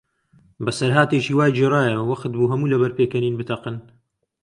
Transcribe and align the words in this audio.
بەسەرهاتێکی 0.65 1.35
وای 1.37 1.55
گێڕایەوە، 1.57 2.03
وەختبوو 2.05 2.51
هەموو 2.51 2.71
لەبەر 2.73 2.91
پێکەنین 2.97 3.35
بتەقن. 3.39 3.75